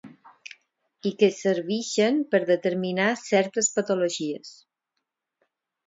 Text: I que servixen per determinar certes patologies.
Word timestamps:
I 1.09 1.11
que 1.19 1.29
servixen 1.41 2.19
per 2.33 2.41
determinar 2.49 3.09
certes 3.27 3.71
patologies. 3.79 4.59